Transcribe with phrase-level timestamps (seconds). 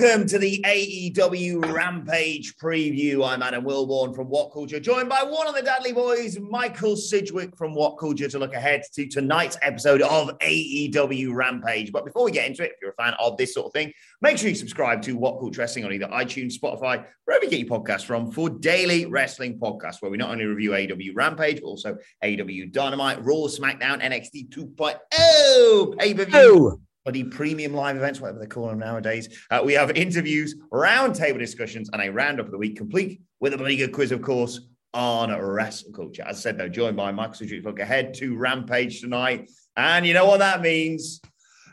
[0.00, 3.22] Welcome to the AEW Rampage preview.
[3.22, 7.54] I'm Adam Wilbourn from What Culture, joined by one of the Dudley Boys, Michael Sidgwick
[7.54, 11.92] from What Culture, to look ahead to tonight's episode of AEW Rampage.
[11.92, 13.92] But before we get into it, if you're a fan of this sort of thing,
[14.22, 17.60] make sure you subscribe to What Culture Wrestling on either iTunes, Spotify, wherever you get
[17.60, 21.66] your podcasts from, for daily wrestling podcasts where we not only review AEW Rampage, but
[21.66, 28.38] also AEW Dynamite, Raw, SmackDown, NXT 2.0 pay per view bloody premium live events, whatever
[28.38, 29.46] they call them nowadays.
[29.50, 33.58] Uh, we have interviews, roundtable discussions, and a roundup of the week, complete with a
[33.58, 34.60] bloody good quiz, of course,
[34.92, 36.22] on wrestle culture.
[36.26, 37.64] As I said, though, joined by Michael Sidgwick.
[37.64, 39.50] Look ahead to Rampage tonight.
[39.76, 41.20] And you know what that means?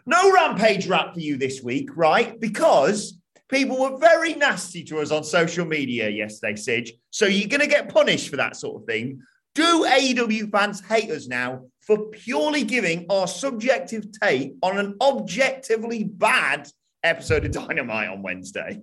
[0.05, 2.39] No Rampage rap for you this week, right?
[2.39, 3.17] Because
[3.49, 6.93] people were very nasty to us on social media yesterday, Sidge.
[7.09, 9.21] So you're going to get punished for that sort of thing.
[9.55, 16.03] Do AEW fans hate us now for purely giving our subjective take on an objectively
[16.03, 16.69] bad
[17.01, 18.81] episode of Dynamite on Wednesday?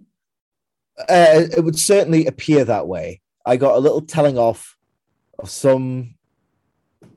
[0.99, 3.21] Uh, it would certainly appear that way.
[3.45, 4.77] I got a little telling off
[5.39, 6.15] of some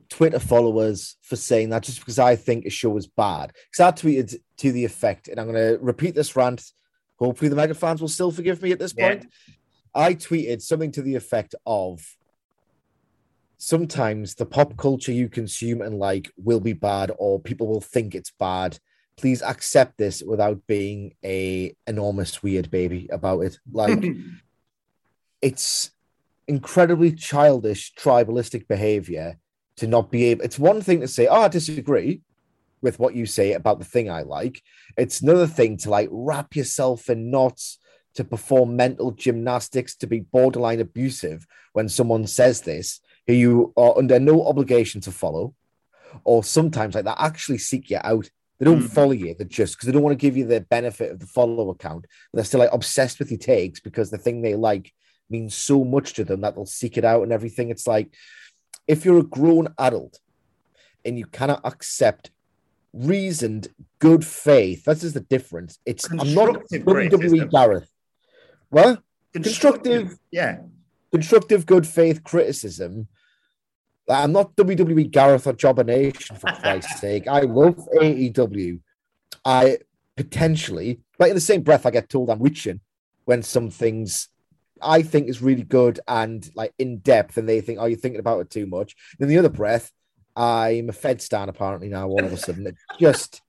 [0.10, 3.54] Twitter followers for saying that just because I think a show was bad.
[3.72, 6.64] Because I tweeted to the effect, and I'm going to repeat this rant.
[7.18, 9.28] Hopefully, the mega fans will still forgive me at this point.
[9.96, 12.02] I tweeted something to the effect of
[13.58, 18.14] sometimes the pop culture you consume and like will be bad or people will think
[18.16, 18.80] it's bad.
[19.18, 23.58] Please accept this without being a enormous weird baby about it.
[23.72, 24.04] Like
[25.42, 25.92] it's
[26.48, 29.38] incredibly childish tribalistic behavior
[29.76, 32.22] to not be able it's one thing to say oh i disagree
[32.82, 34.62] with what you say about the thing i like.
[34.98, 37.80] It's another thing to like wrap yourself in knots
[38.16, 43.98] to perform mental gymnastics to be borderline abusive when someone says this who you are
[43.98, 45.54] under no obligation to follow,
[46.24, 48.30] or sometimes like that actually seek you out.
[48.60, 48.90] They don't mm.
[48.90, 49.36] follow you.
[49.36, 52.06] They're just because they don't want to give you the benefit of the follow account.
[52.32, 54.94] But they're still like obsessed with your takes because the thing they like
[55.30, 57.70] means so much to them that they'll seek it out and everything.
[57.70, 58.14] It's like
[58.88, 60.20] if you're a grown adult
[61.06, 62.32] and you cannot accept
[62.94, 63.68] reasoned
[64.00, 65.78] good faith, that's just the difference.
[65.86, 67.90] It's I'm not WWE Gareth.
[68.70, 69.02] What?
[69.34, 70.58] Constructive, constructive, yeah.
[71.12, 73.08] Constructive good faith criticism
[74.10, 77.28] I'm not WWE Gareth or Jobber Nation for Christ's sake.
[77.28, 78.80] I love AEW.
[79.44, 79.80] I
[80.16, 82.82] potentially, but in the same breath, I get told I'm reaching
[83.26, 84.30] when some things
[84.82, 88.20] I think is really good and like in depth, and they think, "Oh, you're thinking
[88.20, 89.92] about it too much." Then the other breath,
[90.36, 92.08] I'm a Fed stan apparently now.
[92.08, 93.42] All of a sudden, just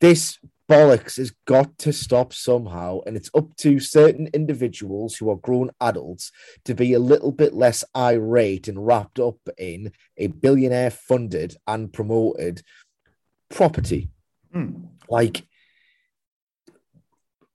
[0.00, 0.38] this
[0.70, 3.00] bollocks has got to stop somehow.
[3.06, 6.32] And it's up to certain individuals who are grown adults
[6.64, 11.92] to be a little bit less irate and wrapped up in a billionaire funded and
[11.92, 12.62] promoted
[13.50, 14.10] property.
[14.54, 14.88] Mm.
[15.08, 15.46] Like,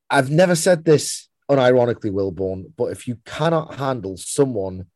[0.09, 4.87] I've never said this unironically, Wilbourn, but if you cannot handle someone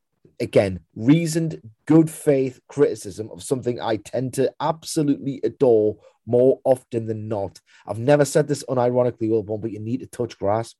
[0.43, 7.27] again, reasoned, good faith criticism of something I tend to absolutely adore more often than
[7.27, 7.59] not.
[7.87, 10.75] I've never said this unironically, Wilbourn, but you need to touch grass.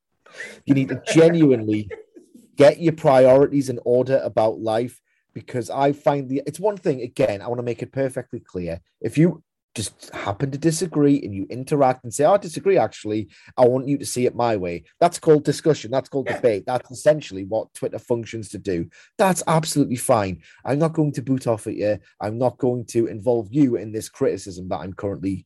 [0.65, 1.89] You need to genuinely
[2.55, 5.01] get your priorities in order about life
[5.33, 8.79] because I find the it's one thing again, I want to make it perfectly clear.
[9.01, 9.43] If you
[9.75, 13.87] just happen to disagree and you interact and say, oh, I disagree, actually, I want
[13.87, 14.83] you to see it my way.
[14.99, 15.91] That's called discussion.
[15.91, 16.35] That's called yeah.
[16.35, 16.63] debate.
[16.67, 18.89] That's essentially what Twitter functions to do.
[19.17, 20.41] That's absolutely fine.
[20.63, 21.99] I'm not going to boot off at you.
[22.21, 25.45] I'm not going to involve you in this criticism that I'm currently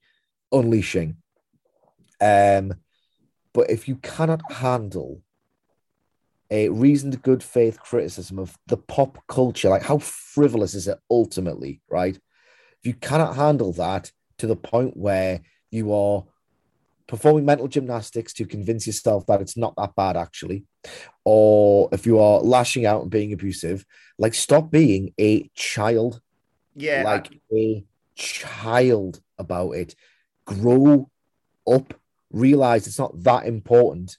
[0.52, 1.18] unleashing.
[2.20, 2.74] Um,
[3.54, 5.22] but if you cannot handle
[6.50, 9.70] a reasoned good faith criticism of the pop culture.
[9.70, 12.16] Like, how frivolous is it ultimately, right?
[12.16, 15.42] If you cannot handle that to the point where
[15.72, 16.24] you are
[17.08, 20.66] performing mental gymnastics to convince yourself that it's not that bad, actually,
[21.24, 23.86] or if you are lashing out and being abusive,
[24.18, 26.22] like, stop being a child.
[26.76, 27.04] Yeah.
[27.04, 27.84] Like, a
[28.16, 29.96] child about it.
[30.46, 31.10] Grow
[31.66, 31.94] up,
[32.32, 34.18] realize it's not that important,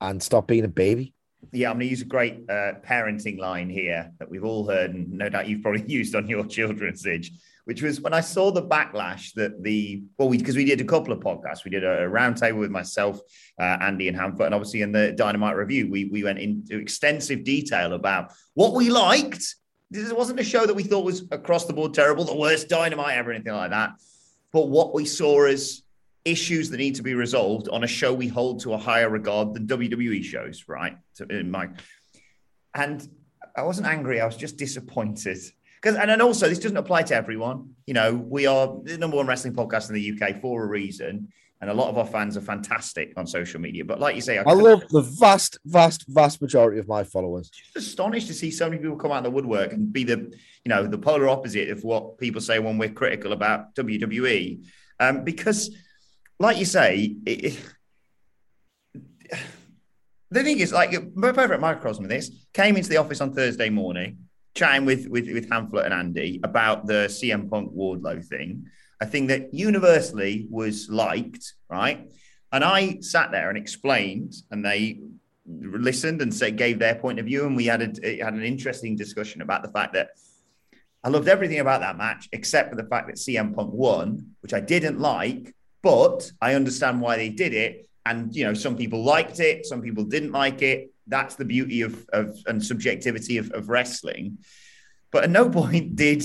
[0.00, 1.14] and stop being a baby.
[1.52, 4.94] Yeah, I'm going to use a great uh, parenting line here that we've all heard,
[4.94, 7.32] and no doubt you've probably used on your children's age,
[7.64, 10.84] which was when I saw the backlash that the well, we because we did a
[10.84, 13.20] couple of podcasts, we did a, a roundtable with myself,
[13.58, 17.44] uh, Andy, and Hamflett, and obviously in the Dynamite review, we we went into extensive
[17.44, 19.56] detail about what we liked.
[19.90, 23.16] This wasn't a show that we thought was across the board terrible, the worst Dynamite
[23.16, 23.92] ever, anything like that,
[24.52, 25.82] but what we saw as
[26.24, 29.52] issues that need to be resolved on a show we hold to a higher regard
[29.52, 30.96] than WWE shows, right?
[31.12, 31.68] So in my
[32.74, 33.06] and
[33.56, 35.38] I wasn't angry, I was just disappointed.
[35.84, 37.74] Because and then also this doesn't apply to everyone.
[37.86, 41.28] You know, we are the number one wrestling podcast in the UK for a reason.
[41.60, 43.84] And a lot of our fans are fantastic on social media.
[43.84, 47.50] But like you say, I, I love the vast, vast, vast majority of my followers.
[47.50, 50.16] Just astonished to see so many people come out of the woodwork and be the,
[50.64, 54.64] you know, the polar opposite of what people say when we're critical about WWE.
[55.00, 55.74] Um, because
[56.38, 57.58] like you say, it,
[60.30, 63.68] the thing is, like my favorite microcosm of this came into the office on Thursday
[63.68, 64.23] morning,
[64.54, 68.66] chatting with with with Hamflett and Andy about the CM Punk Wardlow thing.
[69.00, 72.10] A thing that universally was liked, right?
[72.52, 75.00] And I sat there and explained, and they
[75.46, 78.96] listened and said gave their point of view, and we had a, had an interesting
[78.96, 80.10] discussion about the fact that
[81.02, 84.54] I loved everything about that match except for the fact that CM Punk won, which
[84.54, 85.54] I didn't like
[85.84, 87.86] but I understand why they did it.
[88.06, 90.90] And you know, some people liked it, some people didn't like it.
[91.06, 94.38] That's the beauty of, of and subjectivity of, of wrestling.
[95.10, 96.24] But at no point did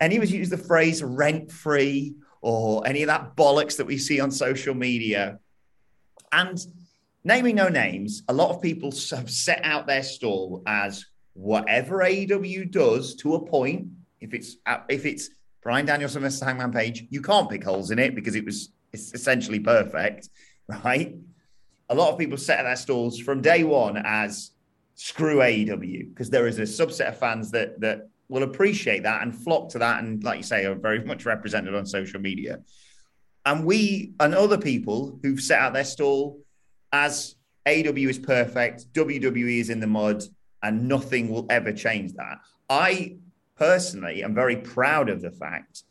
[0.00, 3.98] any of us use the phrase rent free or any of that bollocks that we
[3.98, 5.38] see on social media.
[6.32, 6.58] And
[7.24, 11.04] naming no names, a lot of people have set out their stall as
[11.34, 13.88] whatever AEW does to a point.
[14.20, 15.30] If it's uh, if it's
[15.62, 19.12] Bryan Danielson versus Hangman Page, you can't pick holes in it because it was it's
[19.12, 20.28] essentially perfect,
[20.84, 21.16] right?
[21.90, 24.52] A lot of people set their stalls from day one as
[24.94, 29.34] screw AEW because there is a subset of fans that that will appreciate that and
[29.34, 32.60] flock to that, and like you say, are very much represented on social media.
[33.44, 36.40] And we and other people who've set out their stall
[36.92, 40.22] as AEW is perfect, WWE is in the mud,
[40.62, 42.38] and nothing will ever change that.
[42.68, 43.16] I
[43.56, 45.82] personally am very proud of the fact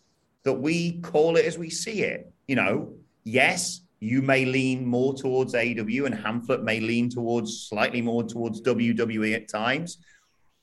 [0.44, 5.14] that we call it as we see it you know, yes, you may lean more
[5.14, 9.98] towards AEW and Hamflett may lean towards slightly more towards WWE at times.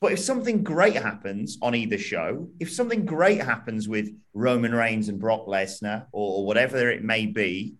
[0.00, 5.08] But if something great happens on either show, if something great happens with Roman Reigns
[5.08, 7.74] and Brock Lesnar or, or whatever it may be,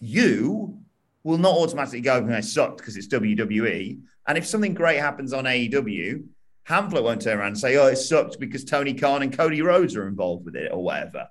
[0.00, 0.78] you
[1.22, 4.00] will not automatically go, it sucked because it's WWE.
[4.26, 6.24] And if something great happens on AEW,
[6.68, 9.96] Hamflett won't turn around and say, oh, it sucked because Tony Khan and Cody Rhodes
[9.96, 11.28] are involved with it or whatever.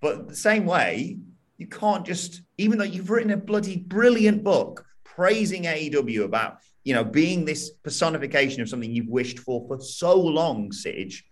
[0.00, 1.18] But the same way,
[1.58, 6.94] you can't just, even though you've written a bloody brilliant book praising AEW about, you
[6.94, 11.24] know, being this personification of something you've wished for for so long, Sidge,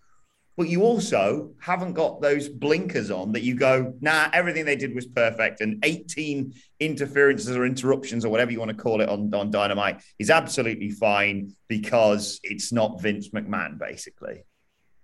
[0.57, 4.95] but you also haven't got those blinkers on that you go, nah, everything they did
[4.95, 5.61] was perfect.
[5.61, 10.03] And 18 interferences or interruptions or whatever you want to call it on, on Dynamite
[10.19, 14.45] is absolutely fine because it's not Vince McMahon, basically.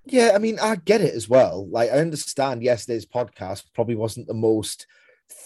[0.06, 1.68] Yeah, I mean, I get it as well.
[1.68, 4.86] Like, I understand yesterday's podcast probably wasn't the most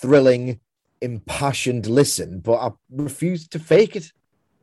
[0.00, 0.61] thrilling,
[1.00, 4.12] impassioned listen, but I refuse to fake it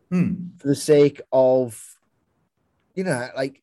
[0.09, 0.33] hmm.
[0.57, 1.97] for the sake of,
[2.95, 3.61] you know, like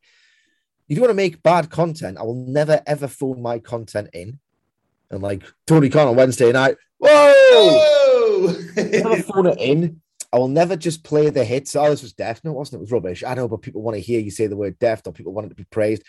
[0.89, 4.39] if you want to make bad content, I will never ever phone my content in
[5.11, 6.77] and like Tony Khan on Wednesday night.
[6.99, 7.33] Whoa!
[8.37, 8.57] Whoa!
[8.77, 10.01] never phone it in.
[10.33, 11.75] I will never just play the hits.
[11.75, 12.43] Oh, this was deaf.
[12.45, 12.81] No, it wasn't.
[12.81, 13.25] It was rubbish.
[13.25, 15.47] I know, but people want to hear you say the word deaf, or people want
[15.47, 16.03] it to be praised.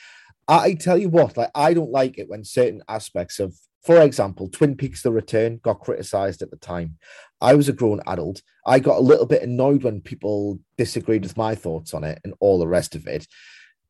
[0.48, 4.47] I tell you what, like I don't like it when certain aspects of for example,
[4.47, 6.97] Twin Peaks The Return got criticized at the time.
[7.39, 8.41] I was a grown adult.
[8.65, 12.35] I got a little bit annoyed when people disagreed with my thoughts on it and
[12.39, 13.27] all the rest of it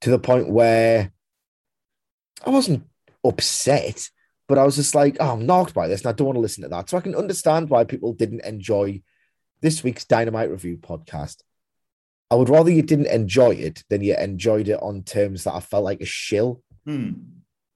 [0.01, 1.11] to the point where
[2.45, 2.85] I wasn't
[3.25, 4.09] upset,
[4.47, 6.41] but I was just like, oh, I'm knocked by this and I don't want to
[6.41, 6.89] listen to that.
[6.89, 9.01] So I can understand why people didn't enjoy
[9.59, 11.41] this week's Dynamite Review podcast.
[12.31, 15.59] I would rather you didn't enjoy it than you enjoyed it on terms that I
[15.59, 16.63] felt like a shill.
[16.85, 17.11] Hmm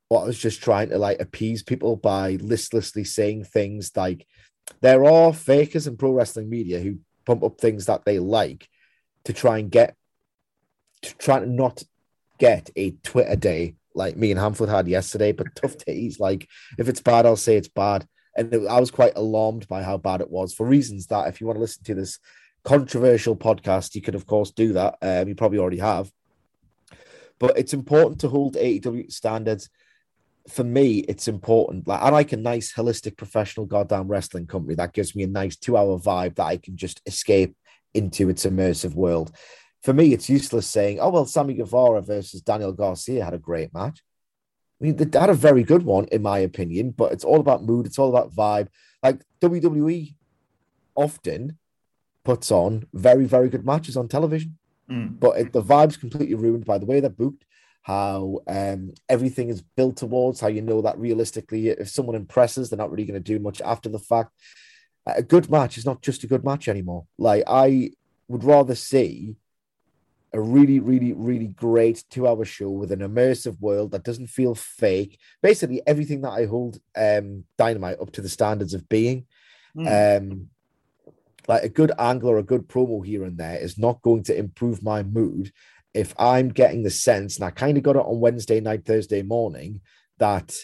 [0.08, 4.28] what I was just trying to like appease people by listlessly saying things like
[4.82, 8.70] there are fakers in pro wrestling media who pump up things that they like
[9.26, 9.96] to try and get
[11.02, 11.84] to try to not
[12.38, 16.20] get a Twitter day like me and Hamflett had yesterday, but tough titties.
[16.20, 16.48] Like
[16.78, 18.08] if it's bad, I'll say it's bad.
[18.38, 21.40] And it, I was quite alarmed by how bad it was for reasons that if
[21.40, 22.20] you want to listen to this
[22.64, 24.98] controversial podcast, you can of course do that.
[25.02, 26.12] Um, you probably already have.
[27.40, 29.70] But it's important to hold AEW standards.
[30.50, 31.88] For me, it's important.
[31.88, 35.56] Like I like a nice, holistic, professional, goddamn wrestling company that gives me a nice
[35.56, 37.56] two-hour vibe that I can just escape
[37.94, 39.36] into its immersive world
[39.86, 43.72] for me, it's useless saying, oh, well, Sammy Guevara versus Daniel Garcia had a great
[43.72, 44.02] match.
[44.82, 47.64] I mean, they had a very good one, in my opinion, but it's all about
[47.64, 48.70] mood, it's all about vibe.
[49.04, 50.16] Like WWE
[50.96, 51.60] often
[52.24, 54.58] puts on very, very good matches on television,
[54.90, 55.20] mm.
[55.20, 57.46] but it, the vibe's completely ruined by the way they're booked,
[57.86, 62.78] how um, everything is built towards, how you know that realistically, if someone impresses, they're
[62.78, 64.32] not really going to do much after the fact.
[65.06, 67.06] A good match is not just a good match anymore.
[67.20, 67.92] Like, I
[68.28, 69.36] would rather see
[70.34, 74.56] a really, really, really great two hour show with an immersive world that doesn't feel
[74.56, 75.20] fake.
[75.44, 79.28] Basically, everything that I hold um, Dynamite up to the standards of being.
[79.78, 80.18] Mm.
[80.18, 80.50] Um,
[81.48, 84.36] like a good angle or a good promo here and there is not going to
[84.36, 85.52] improve my mood
[85.96, 89.22] if I'm getting the sense, and I kind of got it on Wednesday night, Thursday
[89.22, 89.82] morning,
[90.20, 90.56] that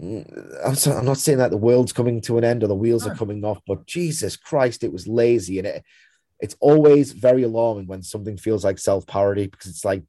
[0.00, 3.14] mm, I'm not saying that the world's coming to an end or the wheels are
[3.14, 5.84] coming off, but Jesus Christ, it was lazy and it
[6.40, 10.04] it's always very alarming when something feels like self parody because it's like,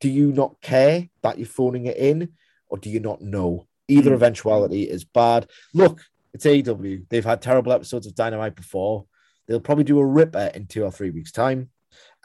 [0.00, 2.34] do you not care that you're phoning it in,
[2.68, 3.66] or do you not know?
[3.88, 4.14] Either mm.
[4.14, 5.48] eventuality is bad.
[5.74, 6.02] Look,
[6.34, 7.06] it's AEW.
[7.08, 9.06] They've had terrible episodes of Dynamite before.
[9.46, 11.70] They'll probably do a ripper in two or three weeks' time,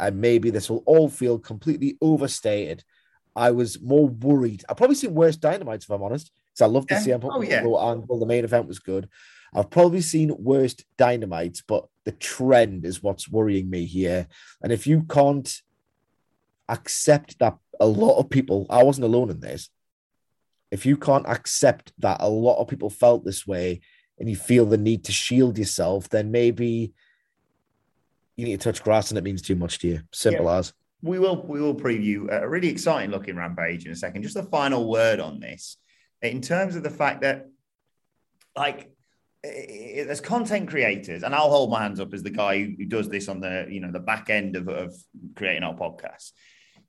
[0.02, 2.84] and maybe this will all feel completely overstated.
[3.36, 4.66] I was more worried.
[4.68, 7.34] I've probably seen worse Dynamites, if I'm honest, because I love to see CM Punk
[7.36, 7.60] oh, yeah.
[7.60, 8.20] angle.
[8.20, 9.08] The main event was good.
[9.54, 14.28] I've probably seen worst dynamites, but the trend is what's worrying me here.
[14.62, 15.62] And if you can't
[16.70, 19.70] accept that a lot of people, I wasn't alone in this.
[20.72, 23.82] If you can't accept that a lot of people felt this way
[24.18, 26.94] and you feel the need to shield yourself, then maybe
[28.42, 30.02] you need to touch grass and it means too much to you.
[30.12, 30.58] Simple yeah.
[30.58, 30.74] as.
[31.04, 34.24] We will we will preview a really exciting looking rampage in a second.
[34.24, 35.78] Just a final word on this.
[36.22, 37.48] In terms of the fact that
[38.56, 38.92] like
[39.44, 43.28] as content creators, and I'll hold my hands up as the guy who, does this
[43.28, 44.94] on the you know the back end of, of
[45.36, 46.32] creating our podcast.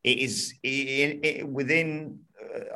[0.04, 2.20] It is it, it, within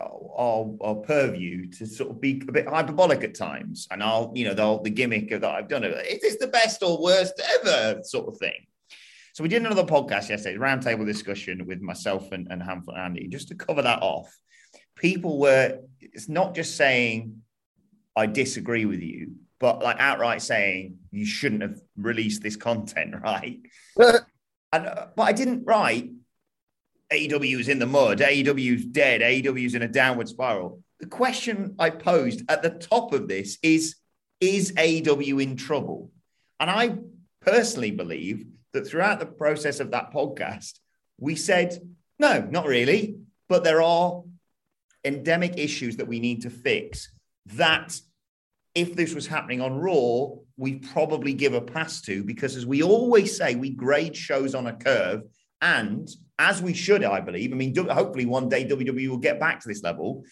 [0.01, 4.45] our, our, purview to sort of be a bit hyperbolic at times, and I'll you
[4.45, 8.29] know the, the gimmick that I've done it is the best or worst ever sort
[8.29, 8.67] of thing.
[9.35, 13.29] So we did another podcast yesterday, roundtable discussion with myself and, and Hamflett and Andy,
[13.29, 14.35] just to cover that off.
[14.97, 17.43] People were it's not just saying
[18.17, 23.61] I disagree with you, but like outright saying you shouldn't have released this content, right?
[23.99, 26.11] and, uh, but I didn't write
[27.13, 30.83] AEW's in the mud, AEW's dead, AEW's in a downward spiral.
[31.01, 33.97] The question I posed at the top of this is
[34.41, 36.11] Is AEW in trouble?
[36.59, 36.99] And I
[37.41, 40.79] personally believe that throughout the process of that podcast,
[41.19, 41.79] we said,
[42.19, 43.17] no, not really,
[43.49, 44.23] but there are
[45.05, 47.13] endemic issues that we need to fix
[47.47, 47.99] that
[48.75, 52.83] if this was happening on Raw, we'd probably give a pass to because, as we
[52.83, 55.23] always say, we grade shows on a curve.
[55.63, 59.61] And as we should, I believe, I mean, hopefully one day WWE will get back
[59.61, 60.25] to this level.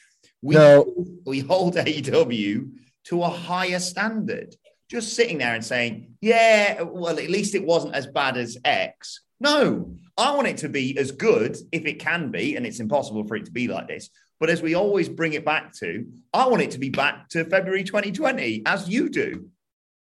[0.43, 1.07] We, no.
[1.27, 2.71] we hold AEW
[3.05, 4.55] to a higher standard.
[4.91, 9.21] Just sitting there and saying, yeah, well, at least it wasn't as bad as X.
[9.41, 13.27] No, I want it to be as good if it can be, and it's impossible
[13.27, 14.11] for it to be like this.
[14.39, 17.45] But as we always bring it back to, I want it to be back to
[17.45, 19.49] February 2020, as you do.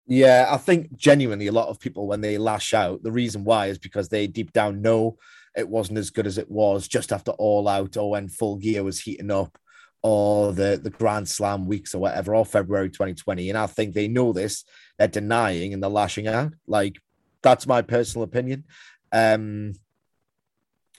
[0.08, 3.68] Yeah, I think genuinely a lot of people, when they lash out, the reason why
[3.68, 5.18] is because they deep down know
[5.56, 8.84] it wasn't as good as it was just after All Out or when Full Gear
[8.84, 9.58] was heating up
[10.04, 13.50] or the, the Grand Slam weeks or whatever, or February 2020.
[13.50, 14.64] And I think they know this,
[15.00, 16.54] they're denying and they're lashing out.
[16.68, 17.00] Like,
[17.42, 18.66] that's my personal opinion.
[19.12, 19.74] Um,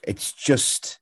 [0.03, 0.99] it's just,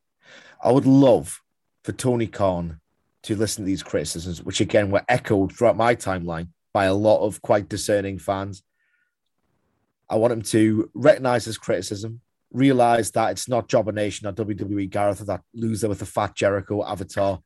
[0.64, 1.42] I would love
[1.84, 2.80] for Tony Khan
[3.24, 7.26] to listen to these criticisms, which again were echoed throughout my timeline by a lot
[7.26, 8.62] of quite discerning fans.
[10.10, 12.22] I want him to recognize his criticism,
[12.52, 16.36] realize that it's not Jobber Nation or WWE Gareth or that loser with the fat
[16.36, 17.40] Jericho avatar.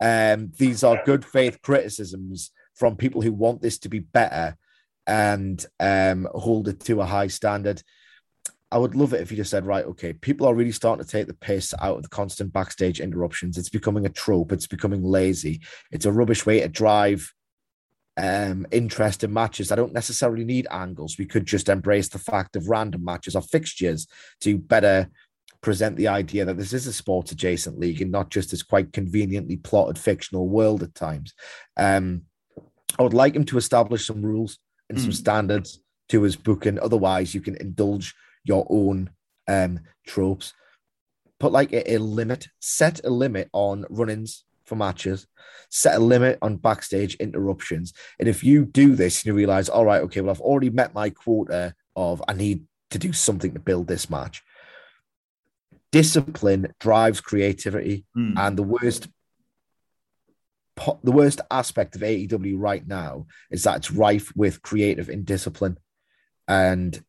[0.00, 4.56] Um, these are good faith criticisms from people who want this to be better
[5.06, 7.82] and um, hold it to a high standard.
[8.70, 11.10] I would love it if you just said, right, okay, people are really starting to
[11.10, 13.56] take the piss out of the constant backstage interruptions.
[13.56, 14.50] It's becoming a trope.
[14.52, 15.62] It's becoming lazy.
[15.92, 17.32] It's a rubbish way to drive
[18.16, 19.70] um, interest in matches.
[19.70, 21.18] I don't necessarily need angles.
[21.18, 24.06] We could just embrace the fact of random matches or fixtures
[24.40, 25.10] to better
[25.60, 28.92] present the idea that this is a sports adjacent league and not just this quite
[28.92, 31.34] conveniently plotted fictional world at times.
[31.76, 32.22] Um,
[32.98, 34.58] I would like him to establish some rules
[34.88, 35.00] and mm.
[35.00, 35.16] some hmm.
[35.16, 36.78] standards to his booking.
[36.78, 39.10] Otherwise, you can indulge your own
[39.48, 40.54] um, tropes.
[41.40, 45.26] Put like a, a limit, set a limit on run-ins for matches,
[45.70, 47.92] set a limit on backstage interruptions.
[48.18, 50.94] And if you do this and you realize, all right, okay, well, I've already met
[50.94, 54.42] my quota of I need to do something to build this match.
[55.92, 58.34] Discipline drives creativity, mm.
[58.36, 59.08] and the worst
[61.02, 65.78] the worst aspect of AEW right now is that it's rife with creative indiscipline
[66.46, 67.02] and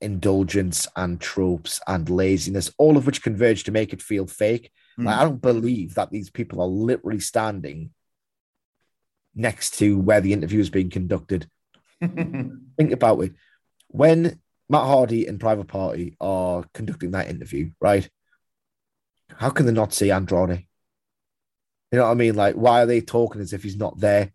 [0.00, 4.70] indulgence and tropes and laziness, all of which converge to make it feel fake.
[4.98, 5.04] Mm.
[5.04, 7.90] Like, I don't believe that these people are literally standing
[9.34, 11.48] next to where the interview is being conducted.
[12.00, 13.32] Think about it.
[13.88, 18.08] When Matt Hardy and Private Party are conducting that interview, right?
[19.36, 20.66] How can they not see Andrade?
[21.92, 22.34] You know what I mean?
[22.34, 24.32] Like, why are they talking as if he's not there?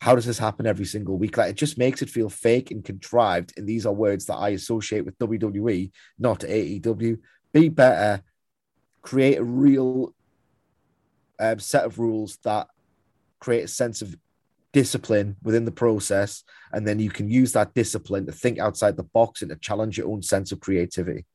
[0.00, 1.36] How does this happen every single week?
[1.36, 3.52] Like, it just makes it feel fake and contrived.
[3.56, 7.18] And these are words that I associate with WWE, not AEW.
[7.52, 8.22] Be better,
[9.02, 10.14] create a real
[11.38, 12.68] um, set of rules that
[13.40, 14.16] create a sense of
[14.72, 16.44] discipline within the process.
[16.72, 19.98] And then you can use that discipline to think outside the box and to challenge
[19.98, 21.26] your own sense of creativity.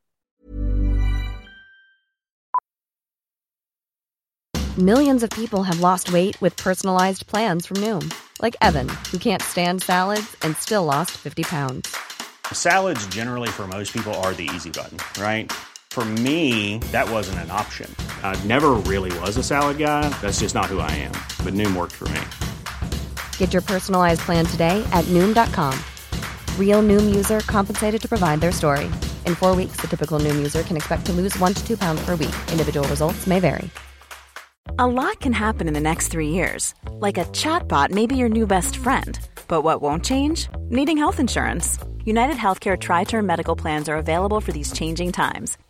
[4.78, 9.42] Millions of people have lost weight with personalized plans from Noom, like Evan, who can't
[9.42, 11.96] stand salads and still lost 50 pounds.
[12.54, 15.52] Salads, generally, for most people, are the easy button, right?
[15.98, 17.90] For me, that wasn't an option.
[18.22, 20.08] I never really was a salad guy.
[20.22, 21.14] That's just not who I am.
[21.44, 22.22] But Noom worked for me.
[23.40, 25.74] Get your personalized plan today at Noom.com.
[26.60, 28.86] Real Noom user compensated to provide their story.
[29.26, 32.00] In four weeks, the typical Noom user can expect to lose one to two pounds
[32.06, 32.36] per week.
[32.52, 33.68] Individual results may vary.
[34.78, 36.76] A lot can happen in the next three years.
[36.92, 39.18] Like a chatbot may be your new best friend.
[39.48, 40.48] But what won't change?
[40.70, 41.80] Needing health insurance.
[42.06, 45.58] United Healthcare Tri Term Medical Plans are available for these changing times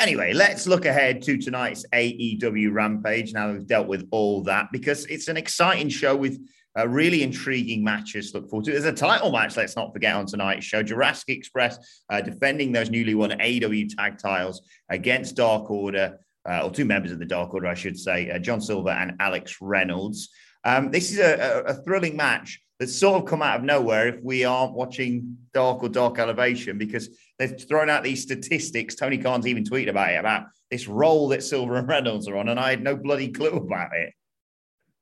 [0.00, 5.04] Anyway, let's look ahead to tonight's AEW Rampage now we've dealt with all that because
[5.06, 6.40] it's an exciting show with
[6.78, 8.70] uh, really intriguing matches to look forward to.
[8.70, 10.82] There's a title match, let's not forget, on tonight's show.
[10.82, 16.70] Jurassic Express uh, defending those newly won AEW tag titles against Dark Order, uh, or
[16.70, 20.30] two members of the Dark Order, I should say, uh, John Silver and Alex Reynolds.
[20.64, 24.22] Um, this is a, a, thrilling match that's sort of come out of nowhere if
[24.22, 28.94] we aren't watching Dark or Dark Elevation because they've thrown out these statistics.
[28.94, 32.48] Tony Khan's even tweeted about it about this role that Silver and Reynolds are on,
[32.48, 34.12] and I had no bloody clue about it.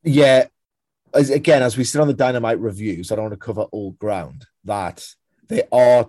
[0.04, 0.46] Yeah.
[1.12, 3.92] As, again, as we sit on the Dynamite reviews, I don't want to cover all
[3.92, 4.46] ground.
[4.64, 5.06] That
[5.48, 6.08] they are,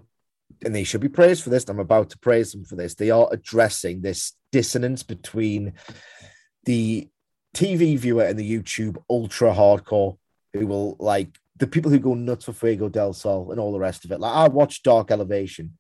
[0.64, 1.68] and they should be praised for this.
[1.68, 2.96] I'm about to praise them for this.
[2.96, 5.74] They are addressing this dissonance between
[6.66, 7.08] the
[7.54, 10.18] TV viewer and the YouTube ultra hardcore
[10.54, 13.80] who will like the people who go nuts for Fuego del Sol and all the
[13.80, 14.20] rest of it.
[14.20, 15.78] Like I watch Dark Elevation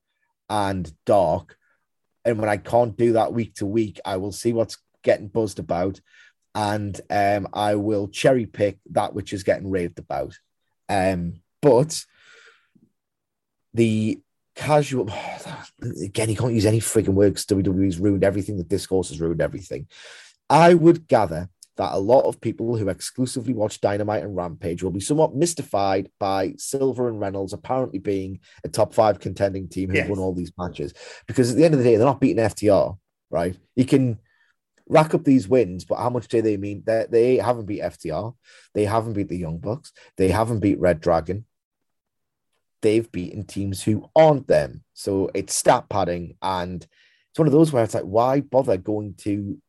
[0.49, 1.57] and Dark,
[2.25, 5.59] and when I can't do that week to week, I will see what's getting buzzed
[5.59, 6.01] about,
[6.53, 10.37] and um, I will cherry pick that which is getting raved about.
[10.89, 12.03] Um, but
[13.73, 14.19] the
[14.55, 15.09] casual
[16.03, 17.45] again, you can't use any freaking words.
[17.45, 18.57] WWE's ruined everything.
[18.57, 19.87] The discourse has ruined everything.
[20.49, 21.49] I would gather
[21.79, 26.09] that a lot of people who exclusively watch Dynamite and Rampage will be somewhat mystified
[26.19, 30.09] by Silver and Reynolds apparently being a top five contending team who yes.
[30.09, 30.93] won all these matches.
[31.25, 32.97] Because at the end of the day, they're not beating FTR,
[33.29, 33.57] right?
[33.77, 34.19] You can
[34.89, 36.83] rack up these wins, but how much do they mean?
[36.85, 38.35] They, they haven't beat FTR,
[38.73, 41.45] they haven't beat the Young Bucks, they haven't beat Red Dragon.
[42.81, 44.83] They've beaten teams who aren't them.
[44.93, 46.35] So it's stat padding.
[46.41, 46.85] And
[47.29, 49.61] it's one of those where it's like, why bother going to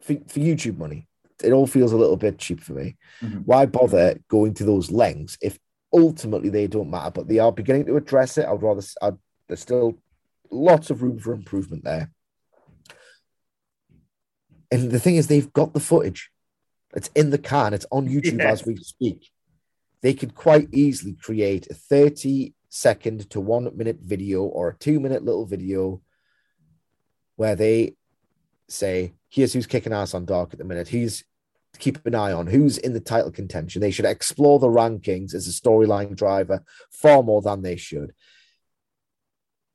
[0.00, 1.08] for, for YouTube money?
[1.42, 2.96] It all feels a little bit cheap for me.
[3.22, 3.38] Mm-hmm.
[3.40, 5.58] Why bother going to those lengths if
[5.92, 8.46] ultimately they don't matter, but they are beginning to address it.
[8.46, 9.16] I'd rather I'd,
[9.48, 9.98] there's still
[10.50, 12.10] lots of room for improvement there.
[14.70, 16.30] And the thing is, they've got the footage.
[16.94, 17.74] It's in the can.
[17.74, 18.60] It's on YouTube Yes.
[18.60, 19.30] as we speak.
[20.02, 25.00] They could quite easily create a 30 second to one minute video or a two
[25.00, 26.00] minute little video
[27.36, 27.94] where they
[28.68, 30.88] say, here's who's kicking ass on Dark at the minute.
[30.88, 31.24] Who's
[31.72, 33.80] to keep an eye on who's in the title contention.
[33.80, 38.12] They should explore the rankings as a storyline driver far more than they should.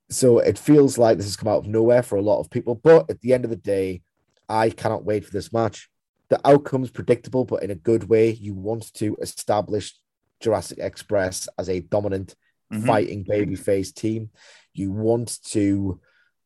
[0.09, 2.75] So it feels like this has come out of nowhere for a lot of people.
[2.75, 4.03] But at the end of the day,
[4.47, 5.89] I cannot wait for this match.
[6.29, 8.31] The outcome's predictable, but in a good way.
[8.31, 9.95] You want to establish
[10.41, 12.35] Jurassic Express as a dominant
[12.71, 12.85] Mhm.
[12.85, 14.31] fighting babyface team.
[14.73, 15.99] You want to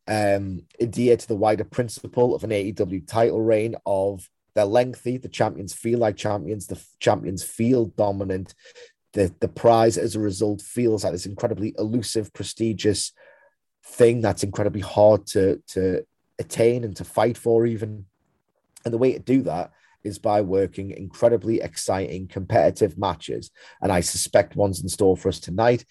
[0.08, 4.28] um, adhere to the wider principle of an AEW title reign of
[4.60, 8.54] they're lengthy, the champions feel like champions, the champions feel dominant.
[9.14, 13.14] The, the prize as a result feels like this incredibly elusive, prestigious
[13.86, 16.06] thing that's incredibly hard to, to
[16.40, 18.06] attain and to fight for, even.
[18.84, 19.72] And the way to do that
[20.04, 23.52] is by working incredibly exciting competitive matches.
[23.82, 25.86] And I suspect one's in store for us tonight.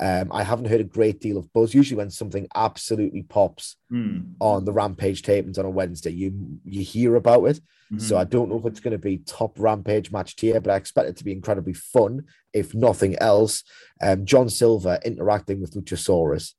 [0.00, 1.74] Um, I haven't heard a great deal of buzz.
[1.74, 4.20] Usually, when something absolutely pops Hmm.
[4.40, 7.60] on the Rampage tapings on a Wednesday, you you hear about it.
[7.98, 8.20] So Mhm.
[8.20, 11.08] I don't know if it's going to be top Rampage match tier, but I expect
[11.08, 13.64] it to be incredibly fun, if nothing else.
[14.00, 16.54] Um, John Silver interacting with Luchasaurus,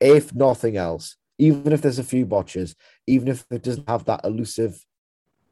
[0.00, 4.20] if nothing else, even if there's a few botches, even if it doesn't have that
[4.24, 4.86] elusive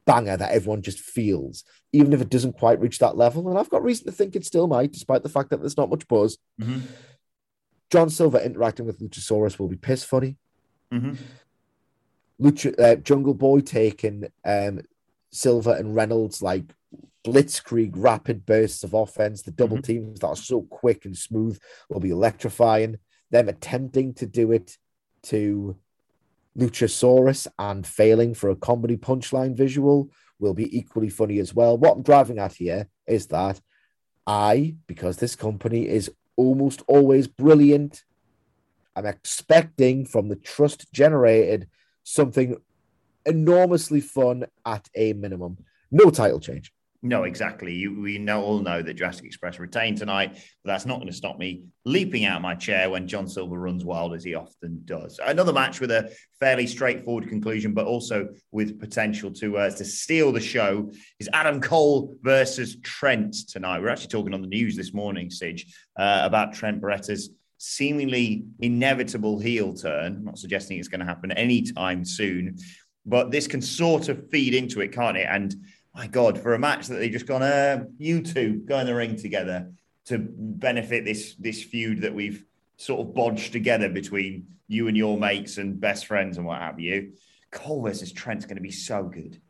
[0.07, 3.71] banger that everyone just feels, even if it doesn't quite reach that level, and I've
[3.71, 6.39] got reason to think it still might, despite the fact that there's not much buzz.
[6.61, 6.83] Mhm.
[7.95, 10.37] John Silver interacting with Luchasaurus will be piss funny.
[10.93, 11.17] Mhm.
[12.41, 14.81] Lucha, uh, Jungle Boy taking um,
[15.31, 16.65] Silver and Reynolds like
[17.25, 19.43] blitzkrieg, rapid bursts of offense.
[19.43, 19.85] The double Mhm.
[19.85, 21.57] teams that are so quick and smooth
[21.89, 22.99] will be electrifying.
[23.31, 24.77] Them attempting to do it
[25.31, 25.77] to
[26.59, 31.79] Luchasaurus and failing for a comedy punchline visual will be equally funny as well.
[31.79, 33.61] What I'm driving at here is that
[34.27, 38.05] I, because this company is almost always brilliant,
[38.97, 41.69] I'm expecting from the trust generated
[42.03, 42.57] something
[43.27, 45.59] enormously fun at a minimum.
[45.91, 46.74] No title change.
[47.05, 47.75] No, exactly.
[47.75, 50.33] You, we know all know that Jurassic Express retained tonight,
[50.65, 53.59] but that's not going to stop me leaping out of my chair when John Silver
[53.59, 55.21] runs wild as he often does.
[55.23, 60.33] Another match with a fairly straightforward conclusion, but also with potential to uh, to steal
[60.33, 60.91] the show
[61.21, 63.83] is Adam Cole versus Trent tonight.
[63.83, 65.67] We're actually talking on the news this morning, Sidge,
[65.99, 70.17] uh, about Trent Beretta's seemingly inevitable heel turn.
[70.17, 72.57] I'm not suggesting it's going to happen anytime soon,
[73.05, 75.27] but this can sort of feed into it, can't it?
[75.31, 75.55] And
[75.95, 78.95] my God, for a match that they just gone, uh, you two go in the
[78.95, 79.73] ring together
[80.07, 82.45] to benefit this this feud that we've
[82.77, 86.81] sort of bodged together between you and your mates and best friends and what have
[86.81, 87.13] you.
[87.51, 89.41] Cole versus Trent's going to be so good.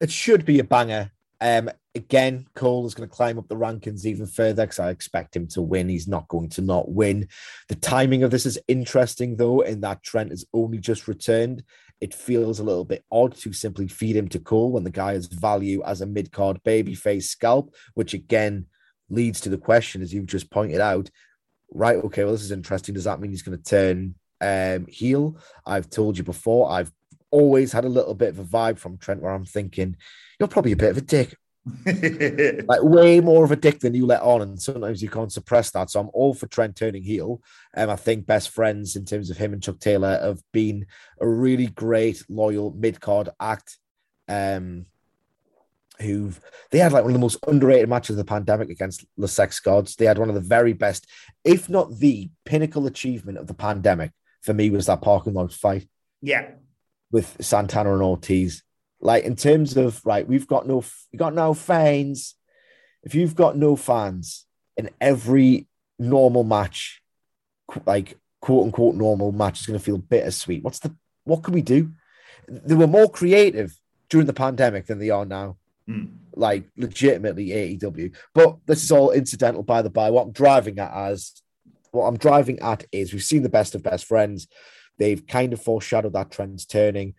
[0.00, 1.10] It should be a banger.
[1.40, 5.34] Um, again, Cole is going to climb up the rankings even further because I expect
[5.34, 5.88] him to win.
[5.88, 7.28] He's not going to not win.
[7.68, 11.64] The timing of this is interesting, though, in that Trent has only just returned.
[12.02, 15.12] It feels a little bit odd to simply feed him to Cole when the guy
[15.12, 18.66] has value as a mid card babyface scalp, which again
[19.08, 21.08] leads to the question, as you've just pointed out.
[21.70, 22.96] Right, okay, well, this is interesting.
[22.96, 25.38] Does that mean he's going to turn um, heel?
[25.64, 26.90] I've told you before, I've
[27.30, 29.96] always had a little bit of a vibe from Trent where I'm thinking,
[30.40, 31.36] you're probably a bit of a dick,
[31.86, 34.42] like way more of a dick than you let on.
[34.42, 35.90] And sometimes you can't suppress that.
[35.90, 37.40] So I'm all for Trent turning heel.
[37.74, 40.86] And I think best friends in terms of him and Chuck Taylor have been
[41.20, 43.78] a really great, loyal mid card act.
[44.28, 44.86] Um,
[46.00, 49.28] who've they had like one of the most underrated matches of the pandemic against the
[49.28, 49.94] Sex Gods.
[49.94, 51.06] They had one of the very best,
[51.44, 54.10] if not the pinnacle achievement of the pandemic
[54.42, 55.86] for me was that parking lot fight
[56.20, 56.50] yeah.
[57.10, 58.62] with Santana and Ortiz.
[59.02, 62.36] Like in terms of right, we've got no we got no fans.
[63.02, 65.66] If you've got no fans in every
[65.98, 67.02] normal match,
[67.84, 70.62] like quote unquote normal match is going to feel bittersweet.
[70.62, 71.90] What's the what can we do?
[72.48, 73.76] They were more creative
[74.08, 75.56] during the pandemic than they are now.
[75.88, 76.12] Mm.
[76.34, 78.14] Like legitimately AEW.
[78.34, 80.10] But this is all incidental by the by.
[80.10, 81.42] What I'm driving at as
[81.90, 84.46] what I'm driving at is we've seen the best of best friends.
[84.98, 87.14] They've kind of foreshadowed that Trent's turning.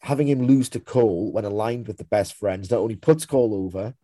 [0.00, 3.54] Having him lose to Cole when aligned with the best friends not only puts Cole
[3.54, 3.94] over,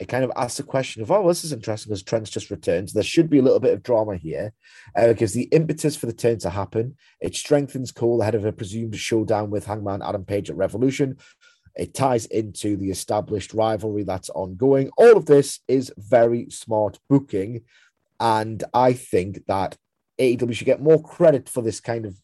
[0.00, 2.88] it kind of asks the question of, oh, this is interesting because Trent's just returned.
[2.88, 4.54] So there should be a little bit of drama here.
[4.98, 6.96] Uh, it gives the impetus for the turn to happen.
[7.20, 11.18] It strengthens Cole ahead of a presumed showdown with Hangman Adam Page at Revolution.
[11.76, 14.90] It ties into the established rivalry that's ongoing.
[14.96, 17.62] All of this is very smart booking.
[18.18, 19.76] And I think that
[20.18, 22.18] AEW should get more credit for this kind of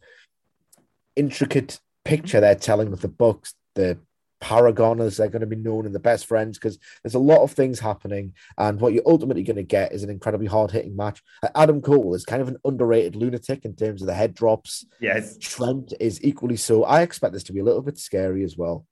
[1.15, 3.99] intricate picture they're telling with the books, the
[4.40, 7.42] paragon as they're going to be known and the best friends because there's a lot
[7.42, 11.23] of things happening and what you're ultimately going to get is an incredibly hard-hitting match.
[11.42, 14.85] Uh, adam cole is kind of an underrated lunatic in terms of the head drops.
[15.01, 16.85] Yes trent is equally so.
[16.85, 18.85] I expect this to be a little bit scary as well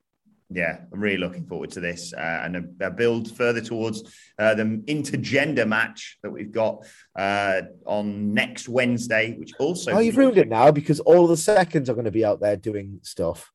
[0.49, 4.03] yeah, I'm really looking forward to this uh, and a, a, build further towards
[4.37, 9.91] uh, the intergender match that we've got uh, on next Wednesday, which also.
[9.91, 12.55] Oh, you've ruined it now because all the seconds are going to be out there
[12.55, 13.51] doing stuff.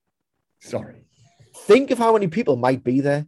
[0.61, 1.05] Sorry.
[1.55, 3.27] Think of how many people might be there.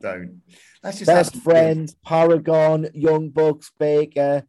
[0.00, 0.42] Don't.
[0.82, 4.44] That's just best friends, Paragon, Young Bucks, Baker.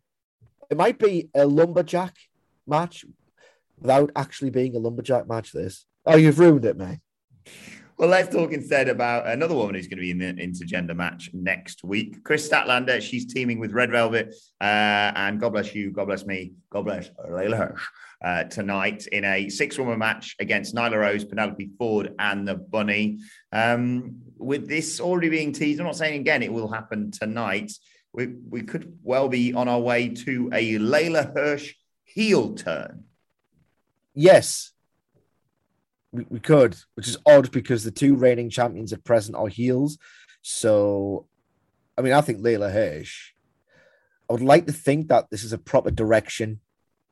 [0.69, 2.15] It might be a lumberjack
[2.67, 3.05] match
[3.79, 5.53] without actually being a lumberjack match.
[5.53, 5.85] This.
[6.05, 6.99] Oh, you've ruined it, mate.
[7.99, 11.31] Well, let's talk instead about another woman who's going to be in the intergender match
[11.33, 12.23] next week.
[12.23, 14.33] Kris Statlander, she's teaming with Red Velvet.
[14.61, 17.85] Uh, and God bless you, God bless me, God bless Leyla Hirsch
[18.23, 23.19] uh, tonight in a six woman match against Nyla Rose, Penelope Ford, and the Bunny.
[23.51, 27.73] Um, with this already being teased, I'm not saying again it will happen tonight.
[28.13, 31.73] We, we could well be on our way to a Leyla Hirsch
[32.05, 33.03] heel turn.
[34.13, 34.71] Yes,
[36.11, 39.97] we, we could, which is odd because the two reigning champions at present are heels.
[40.41, 41.27] So,
[41.97, 43.33] I mean, I think Leyla Hirsch.
[44.29, 46.59] I would like to think that this is a proper direction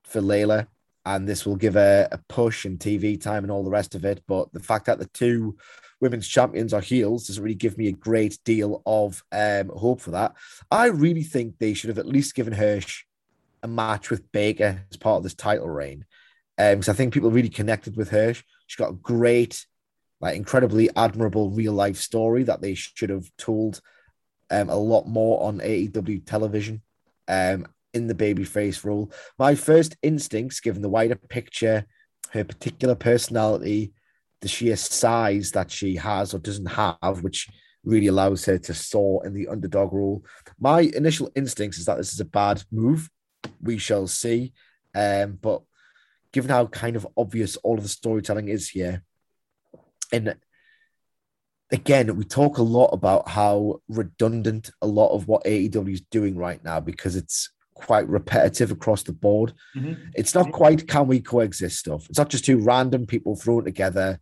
[0.03, 0.67] for Leyla,
[1.05, 4.05] and this will give her a push and TV time and all the rest of
[4.05, 4.23] it.
[4.27, 5.57] But the fact that the two
[5.99, 10.11] women's champions are heels doesn't really give me a great deal of um, hope for
[10.11, 10.35] that.
[10.69, 13.03] I really think they should have at least given Hirsch
[13.63, 16.05] a match with Baker as part of this title reign
[16.57, 18.33] because um, I think people really connected with her.
[18.67, 19.65] She's got a great,
[20.21, 23.81] like, incredibly admirable real life story that they should have told
[24.49, 26.81] um, a lot more on AEW television
[27.27, 29.11] um, in the babyface role.
[29.39, 31.85] My first instincts, given the wider picture,
[32.31, 33.93] her particular personality,
[34.41, 37.49] the sheer size that she has or doesn't have, which
[37.83, 40.23] really allows her to soar in the underdog role.
[40.59, 43.09] My initial instincts is that this is a bad move.
[43.61, 44.53] We shall see.
[44.93, 45.61] Um, but
[46.37, 49.01] given how kind of obvious all of the storytelling is here.
[50.13, 50.35] And
[51.71, 56.37] again, we talk a lot about how redundant a lot of what AEW is doing
[56.37, 59.53] right now because it's quite repetitive across the board.
[59.75, 60.09] Mm-hmm.
[60.13, 62.07] It's not quite can we coexist stuff.
[62.07, 64.19] It's not just two random people thrown together,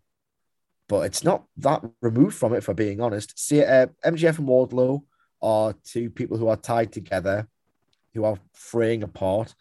[0.87, 3.37] but it's not that removed from it, for being honest.
[3.37, 5.03] See, uh, MJF and Wardlow
[5.41, 7.49] are two people who are tied together,
[8.13, 9.53] who are fraying apart.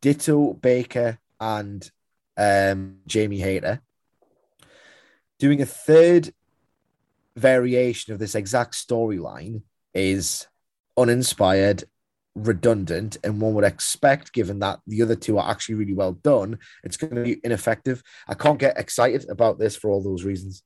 [0.00, 1.88] Ditto Baker and
[2.40, 3.80] um, Jamie Hayter.
[5.38, 6.32] Doing a third
[7.36, 9.62] variation of this exact storyline
[9.94, 10.46] is
[10.96, 11.84] uninspired,
[12.34, 16.58] redundant, and one would expect, given that the other two are actually really well done,
[16.82, 18.02] it's going to be ineffective.
[18.26, 20.62] I can't get excited about this for all those reasons.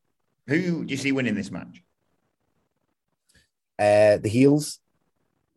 [0.46, 1.82] Who do you see winning this match?
[3.78, 4.78] Uh, the heels,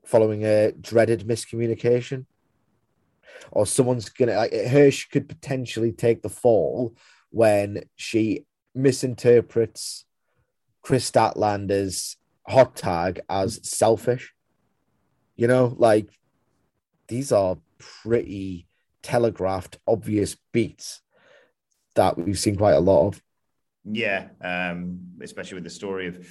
[0.06, 2.25] following a dreaded miscommunication
[3.52, 6.95] or someone's gonna like Hirsch could potentially take the fall
[7.30, 10.06] when she misinterprets
[10.82, 14.34] Kris Statlander's hot tag as selfish.
[15.36, 16.10] You know, like
[17.08, 18.67] these are pretty
[19.02, 21.02] telegraphed, obvious beats
[21.95, 23.21] that we've seen quite a lot of.
[23.86, 26.28] Yeah, um, especially with the story of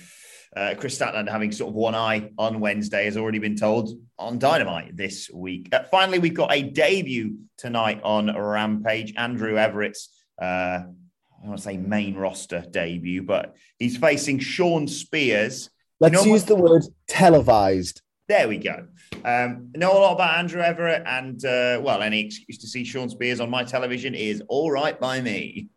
[0.57, 4.39] uh, Kris Statlander having sort of one eye on Wednesday has already been told on
[4.39, 5.69] Dynamite this week.
[5.71, 9.13] Uh, finally, we've got a debut tonight on Rampage.
[9.17, 10.09] Andrew Everett's,
[10.41, 10.45] uh,
[10.85, 15.69] I want to say main roster debut, but he's facing Shawn Spears.
[16.01, 18.01] Let's you know use the word televised.
[18.29, 18.87] There we go.
[19.25, 23.11] Um, know a lot about Andrew Everett, and uh, well, any excuse to see Shawn
[23.11, 25.69] Spears on my television is all right by me.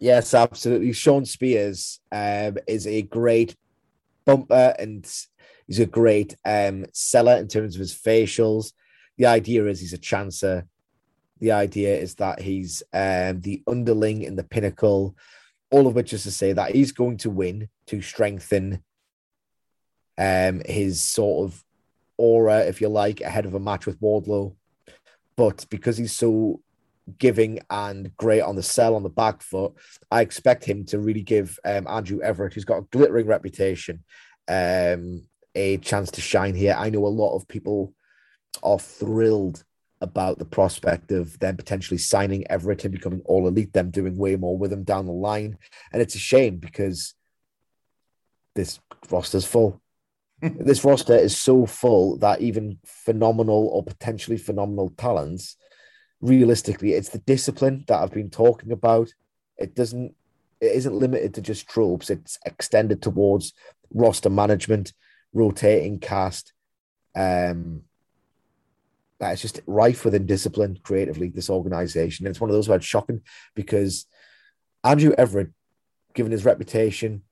[0.00, 0.92] Yes, absolutely.
[0.92, 3.56] Sean Spears um, is a great
[4.28, 5.10] bumper and
[5.66, 8.72] he's a great um, seller in terms of his facials.
[9.16, 10.64] The idea is he's a chancer.
[11.40, 15.16] The idea is that he's um, the underling in the pinnacle.
[15.70, 18.82] All of which is to say that he's going to win to strengthen
[20.18, 21.64] um, his sort of
[22.18, 24.54] aura, if you like, ahead of a match with Wardlow.
[25.36, 26.60] But because he's so
[27.18, 29.72] giving and great on the sell on the back foot.
[30.10, 34.04] I expect him to really give um, Andrew Everett, who's got a glittering reputation,
[34.48, 35.22] um,
[35.54, 36.74] a chance to shine here.
[36.76, 37.94] I know a lot of people
[38.62, 39.64] are thrilled
[40.00, 44.36] about the prospect of them potentially signing Everett and becoming all elite, them doing way
[44.36, 45.58] more with him down the line.
[45.92, 47.14] And it's a shame because
[48.54, 49.80] this roster's full.
[50.40, 55.56] this roster is so full that even phenomenal or potentially phenomenal talents,
[56.20, 59.12] realistically, it's the discipline that I've been talking about.
[59.56, 60.14] It doesn't,
[60.60, 62.10] it isn't limited to just tropes.
[62.10, 63.52] It's extended towards
[63.92, 64.92] roster management,
[65.32, 66.52] rotating cast.
[67.14, 67.82] Um,
[69.20, 71.28] that is just rife within discipline creatively.
[71.28, 73.22] This organization, and it's one of those it's shocking
[73.54, 74.06] because
[74.84, 75.50] Andrew Everett,
[76.14, 77.22] given his reputation,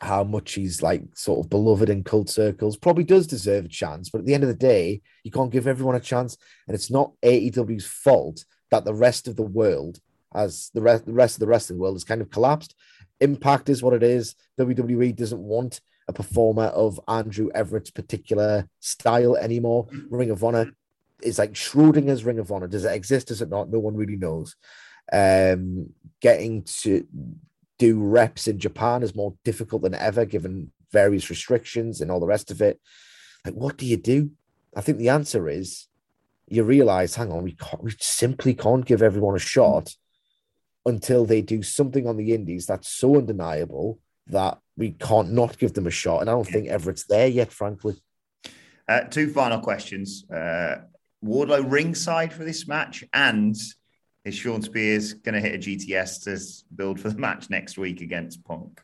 [0.00, 4.10] how much he's like sort of beloved in cult circles, probably does deserve a chance.
[4.10, 6.90] But at the end of the day, you can't give everyone a chance, and it's
[6.90, 10.00] not AEW's fault that the rest of the world,
[10.34, 12.74] as the rest, the rest of the rest of the world, has kind of collapsed.
[13.20, 14.34] Impact is what it is.
[14.58, 19.86] WWE doesn't want a performer of Andrew Everett's particular style anymore.
[20.10, 20.72] Ring of Honor
[21.22, 22.66] is like Schrodinger's Ring of Honor.
[22.66, 23.28] Does it exist?
[23.28, 23.70] Does it not?
[23.70, 24.56] No one really knows.
[25.12, 27.06] Um, getting to
[27.84, 32.34] do reps in Japan is more difficult than ever, given various restrictions and all the
[32.34, 32.80] rest of it.
[33.44, 34.30] Like, what do you do?
[34.78, 35.88] I think the answer is
[36.48, 39.94] you realize, hang on, we can't, we simply can't give everyone a shot
[40.86, 45.74] until they do something on the indies that's so undeniable that we can't not give
[45.74, 46.20] them a shot.
[46.20, 47.96] And I don't think Everett's there yet, frankly.
[48.88, 50.24] Uh, two final questions.
[50.30, 50.76] Uh,
[51.24, 53.56] Wardlow ringside for this match, and
[54.24, 58.00] is Shawn Spears going to hit a GTS to build for the match next week
[58.00, 58.80] against Punk?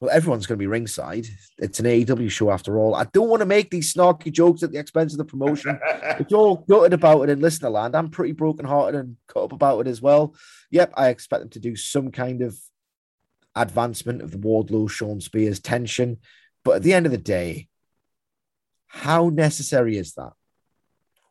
[0.00, 1.26] Well, everyone's going to be ringside.
[1.58, 2.94] It's an AEW show after all.
[2.94, 5.78] I don't want to make these snarky jokes at the expense of the promotion.
[6.18, 9.80] if you're gutted about it in listener land, I'm pretty brokenhearted and cut up about
[9.80, 10.34] it as well.
[10.70, 12.58] Yep, I expect them to do some kind of
[13.54, 16.16] advancement of the Wardlow Shawn Spears tension.
[16.64, 17.68] But at the end of the day,
[18.86, 20.32] how necessary is that?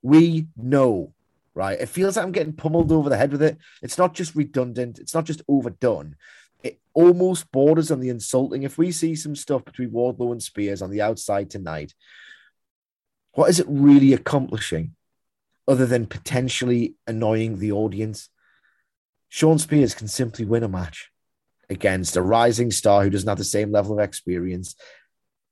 [0.04, 1.14] We know,
[1.54, 1.80] right?
[1.80, 3.58] It feels like I'm getting pummeled over the head with it.
[3.82, 6.16] It's not just redundant, it's not just overdone.
[6.64, 8.64] It almost borders on the insulting.
[8.64, 11.94] If we see some stuff between Wardlow and Spears on the outside tonight,
[13.34, 14.96] what is it really accomplishing
[15.68, 18.30] other than potentially annoying the audience?
[19.30, 21.12] Shawn Spears can simply win a match
[21.70, 24.76] against a rising star who doesn't have the same level of experience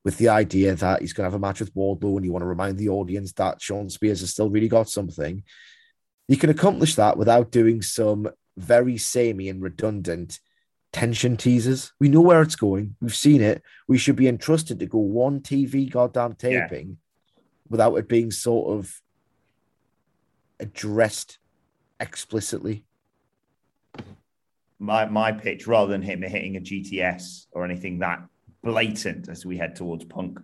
[0.03, 2.41] with the idea that he's going to have a match with Wardlow and you want
[2.41, 5.43] to remind the audience that Shawn Spears has still really got something.
[6.27, 10.39] You can accomplish that without doing some very samey and redundant
[10.91, 11.93] tension teasers.
[11.99, 12.95] We know where it's going.
[13.01, 13.61] We've seen it.
[13.87, 17.43] We should be entrusted to go one TV goddamn taping yeah.
[17.69, 19.01] without it being sort of
[20.59, 21.39] addressed
[21.99, 22.83] explicitly.
[24.79, 28.23] My my pitch, rather than him hitting a GTS or anything that
[28.63, 30.39] blatant as we head towards Punk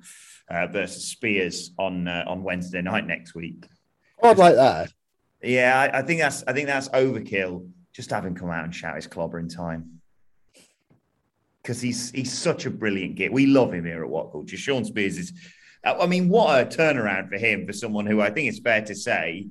[0.49, 3.65] uh, versus Spears on uh, on Wednesday night next week.
[4.21, 4.91] I'd like that.
[5.43, 7.69] Yeah, I, I, think that's I think that's overkill.
[7.93, 10.01] Just have him come out and shout his clobber in time.
[11.61, 13.31] Because he's he's such a brilliant git.
[13.31, 14.57] We love him here at What Culture.
[14.57, 15.33] Shawn Spears is
[15.83, 18.95] I mean, what a turnaround for him for someone who I think it's fair to
[18.95, 19.47] say,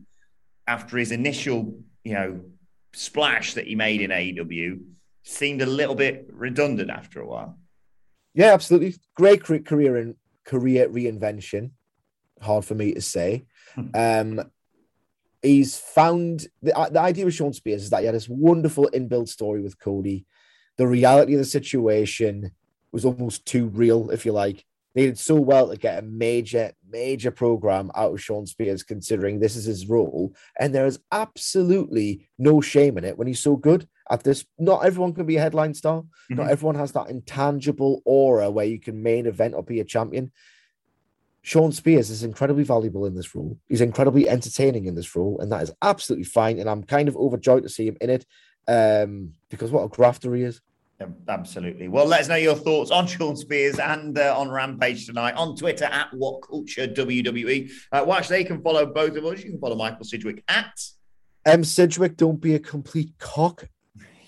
[0.67, 2.41] after his initial, you know,
[2.95, 4.81] splash that he made in AEW,
[5.25, 7.59] seemed a little bit redundant after a while.
[8.35, 8.95] Yeah, absolutely.
[9.15, 11.73] Great career in career reinvention.
[12.41, 13.45] Hard for me to say.
[13.75, 13.89] Hmm.
[13.95, 14.51] Um,
[15.43, 18.89] he's found the, uh, the idea with Shawn Spears is that he had this wonderful
[18.95, 20.25] inbuilt story with Cody.
[20.79, 22.53] The reality of the situation
[22.93, 24.65] was almost too real, if you like.
[24.95, 29.41] They did so well to get a major, major program out of Shawn Spears, considering
[29.41, 30.35] this is his role.
[30.61, 34.45] And there is absolutely no shame in it when he's so good at this.
[34.59, 36.03] Not everyone can be a headline star.
[36.03, 36.35] Mm-hmm.
[36.35, 40.31] Not everyone has that intangible aura where you can main event or be a champion.
[41.43, 43.59] Shawn Spears is incredibly valuable in this role.
[43.69, 46.59] He's incredibly entertaining in this role, and that is absolutely fine.
[46.59, 48.27] And I'm kind of overjoyed to see him in it
[48.69, 50.61] um, because what a grafter he is.
[51.29, 51.89] Absolutely.
[51.89, 55.57] Well, let us know your thoughts on Shawn Spears and uh, on Rampage tonight on
[55.57, 57.71] Twitter at What Culture WWE.
[57.91, 59.43] Uh, watch, they can follow both of us.
[59.43, 60.73] You can follow Michael Sidgwick at
[61.45, 62.17] M Sidgwick.
[62.17, 63.69] Don't be a complete cock.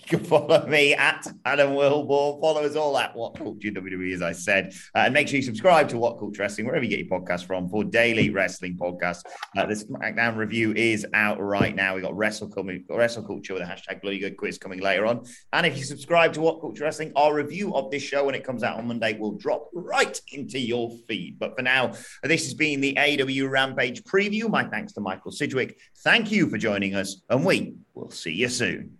[0.11, 2.39] You can follow me at Adam Wilbourn.
[2.39, 4.71] Follow us all at What Culture WWE, as I said.
[4.93, 7.45] Uh, and make sure you subscribe to What Culture Wrestling, wherever you get your podcast
[7.45, 9.23] from, for daily wrestling podcasts.
[9.57, 11.95] Uh, the SmackDown review is out right now.
[11.95, 15.25] we got Wrestle, coming, Wrestle Culture with a hashtag Bloody Good Quiz coming later on.
[15.53, 18.43] And if you subscribe to What Culture Wrestling, our review of this show when it
[18.43, 21.39] comes out on Monday will drop right into your feed.
[21.39, 24.51] But for now, this has been the AW Rampage preview.
[24.51, 25.79] My thanks to Michael Sidgwick.
[26.03, 28.99] Thank you for joining us, and we will see you soon.